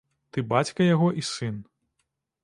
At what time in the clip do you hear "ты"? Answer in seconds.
0.35-0.43